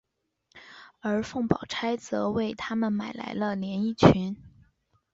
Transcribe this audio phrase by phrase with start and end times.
[1.01, 4.35] 而凤宝钗则为他买来了连衣裙。